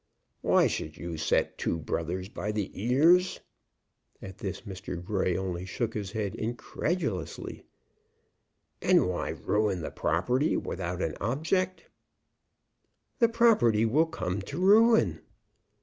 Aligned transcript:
"Why 0.41 0.65
should 0.65 0.97
you 0.97 1.15
set 1.15 1.59
two 1.59 1.77
brothers 1.77 2.27
by 2.27 2.51
the 2.51 2.71
ears?" 2.73 3.39
At 4.19 4.39
this 4.39 4.61
Mr. 4.61 4.99
Grey 5.05 5.37
only 5.37 5.63
shook 5.63 5.93
his 5.93 6.13
head 6.13 6.33
incredulously. 6.33 7.65
"And 8.81 9.07
why 9.07 9.29
ruin 9.29 9.81
the 9.81 9.91
property 9.91 10.57
without 10.57 11.03
an 11.03 11.13
object?" 11.21 11.85
"The 13.19 13.29
property 13.29 13.85
will 13.85 14.07
come 14.07 14.41
to 14.41 14.57
ruin." 14.59 15.21